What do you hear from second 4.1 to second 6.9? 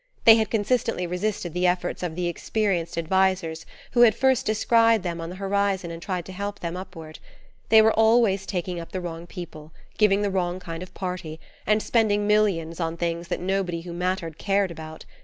first descried them on the horizon and tried to help them